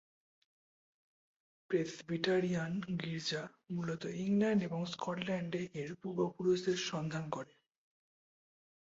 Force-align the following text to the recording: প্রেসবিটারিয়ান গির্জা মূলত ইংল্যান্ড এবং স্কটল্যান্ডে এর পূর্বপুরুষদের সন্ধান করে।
প্রেসবিটারিয়ান 1.69 2.71
গির্জা 3.01 3.43
মূলত 3.71 4.03
ইংল্যান্ড 4.23 4.61
এবং 4.63 4.79
স্কটল্যান্ডে 4.85 5.61
এর 5.73 5.91
পূর্বপুরুষদের 5.95 6.77
সন্ধান 6.89 7.25
করে। 7.29 7.53